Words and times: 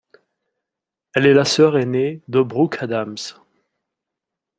Elle 1.13 1.27
est 1.27 1.33
la 1.35 1.45
soeur 1.45 1.77
aînée 1.77 2.23
de 2.27 2.41
Brooke 2.41 2.81
Adams. 2.81 3.17